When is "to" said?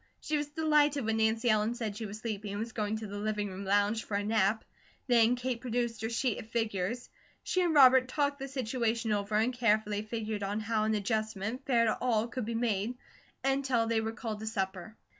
2.97-3.05, 11.85-11.95, 14.39-14.47